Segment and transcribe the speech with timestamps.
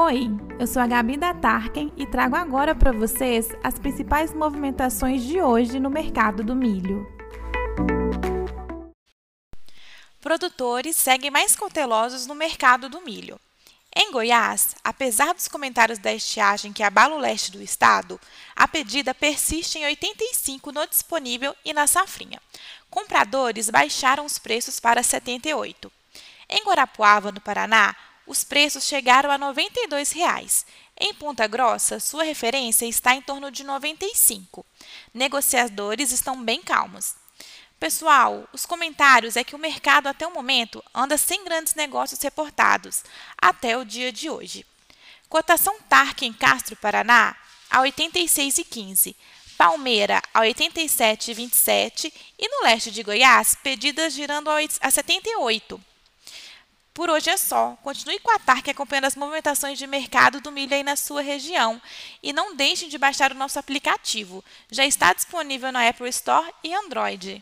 [0.00, 5.24] Oi, eu sou a Gabi da Tarken e trago agora para vocês as principais movimentações
[5.24, 7.04] de hoje no mercado do milho.
[10.20, 13.40] Produtores seguem mais cautelosos no mercado do milho.
[13.92, 18.20] Em Goiás, apesar dos comentários da estiagem que abala o leste do estado,
[18.54, 22.40] a pedida persiste em 85 no disponível e na safrinha.
[22.88, 25.90] Compradores baixaram os preços para 78.
[26.48, 27.96] Em Guarapuava, no Paraná,
[28.28, 30.64] os preços chegaram a 92 reais.
[31.00, 34.64] Em Ponta Grossa, sua referência está em torno de R$ 95.
[35.14, 37.14] Negociadores estão bem calmos.
[37.80, 43.02] Pessoal, os comentários é que o mercado até o momento anda sem grandes negócios reportados,
[43.40, 44.66] até o dia de hoje.
[45.28, 47.34] Cotação TARC em Castro, Paraná,
[47.70, 49.14] a 86,15.
[49.56, 55.80] Palmeira a 87,27 e no leste de Goiás, pedidas girando a 78.
[56.98, 57.78] Por hoje é só.
[57.84, 61.80] Continue com a TARC acompanhando as movimentações de mercado do milho aí na sua região.
[62.20, 64.44] E não deixem de baixar o nosso aplicativo.
[64.68, 67.40] Já está disponível na Apple Store e Android.